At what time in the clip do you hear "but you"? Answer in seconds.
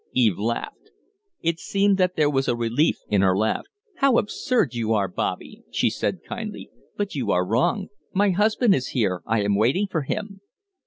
6.97-7.29